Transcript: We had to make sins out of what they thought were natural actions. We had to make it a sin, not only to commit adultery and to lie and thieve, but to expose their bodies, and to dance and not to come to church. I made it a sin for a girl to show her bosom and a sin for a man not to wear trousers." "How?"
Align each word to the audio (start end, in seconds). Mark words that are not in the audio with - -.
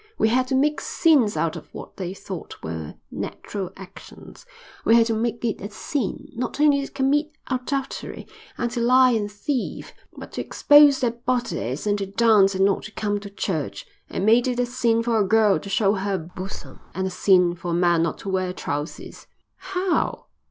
We 0.17 0.29
had 0.29 0.47
to 0.47 0.55
make 0.55 0.81
sins 0.81 1.37
out 1.37 1.55
of 1.55 1.69
what 1.75 1.97
they 1.97 2.15
thought 2.15 2.63
were 2.63 2.95
natural 3.11 3.69
actions. 3.77 4.47
We 4.83 4.95
had 4.95 5.05
to 5.05 5.13
make 5.13 5.45
it 5.45 5.61
a 5.61 5.69
sin, 5.69 6.29
not 6.35 6.59
only 6.59 6.83
to 6.83 6.91
commit 6.91 7.31
adultery 7.51 8.25
and 8.57 8.71
to 8.71 8.79
lie 8.81 9.11
and 9.11 9.31
thieve, 9.31 9.93
but 10.17 10.31
to 10.31 10.41
expose 10.41 11.01
their 11.01 11.11
bodies, 11.11 11.85
and 11.85 11.99
to 11.99 12.07
dance 12.07 12.55
and 12.55 12.65
not 12.65 12.81
to 12.85 12.91
come 12.93 13.19
to 13.19 13.29
church. 13.29 13.85
I 14.09 14.17
made 14.17 14.47
it 14.47 14.59
a 14.59 14.65
sin 14.65 15.03
for 15.03 15.19
a 15.19 15.23
girl 15.23 15.59
to 15.59 15.69
show 15.69 15.93
her 15.93 16.17
bosom 16.17 16.79
and 16.95 17.05
a 17.05 17.11
sin 17.11 17.53
for 17.53 17.69
a 17.69 17.73
man 17.75 18.01
not 18.01 18.17
to 18.25 18.29
wear 18.29 18.53
trousers." 18.53 19.27
"How?" 19.57 20.25